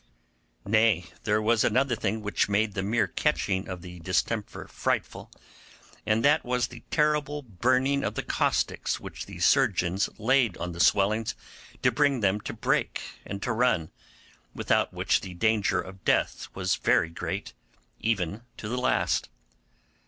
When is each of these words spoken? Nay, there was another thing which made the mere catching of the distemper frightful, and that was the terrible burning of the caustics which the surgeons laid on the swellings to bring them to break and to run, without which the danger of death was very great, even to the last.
Nay, 0.65 1.05
there 1.25 1.39
was 1.39 1.63
another 1.63 1.95
thing 1.95 2.23
which 2.23 2.49
made 2.49 2.73
the 2.73 2.81
mere 2.81 3.05
catching 3.05 3.69
of 3.69 3.83
the 3.83 3.99
distemper 3.99 4.67
frightful, 4.67 5.29
and 6.07 6.25
that 6.25 6.43
was 6.43 6.65
the 6.69 6.83
terrible 6.89 7.43
burning 7.43 8.03
of 8.03 8.15
the 8.15 8.23
caustics 8.23 8.99
which 8.99 9.27
the 9.27 9.37
surgeons 9.37 10.09
laid 10.17 10.57
on 10.57 10.71
the 10.71 10.79
swellings 10.79 11.35
to 11.83 11.91
bring 11.91 12.21
them 12.21 12.39
to 12.41 12.51
break 12.51 13.03
and 13.27 13.43
to 13.43 13.51
run, 13.53 13.91
without 14.55 14.91
which 14.91 15.21
the 15.21 15.35
danger 15.35 15.79
of 15.79 16.03
death 16.03 16.47
was 16.55 16.77
very 16.77 17.09
great, 17.11 17.53
even 17.99 18.41
to 18.57 18.67
the 18.67 18.79
last. 18.79 19.29